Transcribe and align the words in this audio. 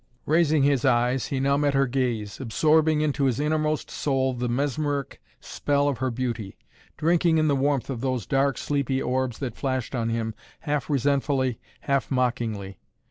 Raising 0.25 0.63
his 0.63 0.83
eyes, 0.83 1.27
he 1.27 1.39
now 1.39 1.57
met 1.57 1.75
her 1.75 1.85
gaze, 1.85 2.39
absorbing 2.39 3.01
into 3.01 3.25
his 3.25 3.39
innermost 3.39 3.91
soul 3.91 4.33
the 4.33 4.49
mesmeric 4.49 5.21
spell 5.39 5.87
of 5.87 5.99
her 5.99 6.09
beauty, 6.09 6.57
drinking 6.97 7.37
in 7.37 7.47
the 7.47 7.55
warmth 7.55 7.87
of 7.87 8.01
those 8.01 8.25
dark, 8.25 8.57
sleepy 8.57 8.99
orbs 8.99 9.37
that 9.37 9.55
flashed 9.55 9.93
on 9.93 10.09
him 10.09 10.33
half 10.61 10.89
resentfully, 10.89 11.59
half 11.81 12.09
mockingly. 12.09 12.79